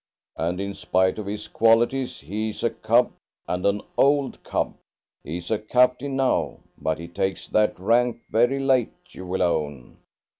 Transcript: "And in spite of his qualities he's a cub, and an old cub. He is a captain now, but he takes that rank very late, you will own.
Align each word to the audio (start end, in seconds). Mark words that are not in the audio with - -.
"And 0.35 0.59
in 0.59 0.73
spite 0.73 1.19
of 1.19 1.27
his 1.27 1.47
qualities 1.47 2.21
he's 2.21 2.63
a 2.63 2.71
cub, 2.71 3.11
and 3.47 3.63
an 3.67 3.83
old 3.97 4.41
cub. 4.41 4.73
He 5.23 5.37
is 5.37 5.51
a 5.51 5.59
captain 5.59 6.15
now, 6.15 6.61
but 6.75 6.97
he 6.97 7.07
takes 7.07 7.47
that 7.49 7.79
rank 7.79 8.19
very 8.31 8.57
late, 8.57 8.93
you 9.11 9.27
will 9.27 9.43
own. 9.43 9.99